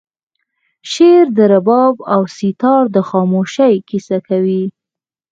[0.91, 4.63] شعر د رباب او سیتار د خاموشۍ کیسه کوي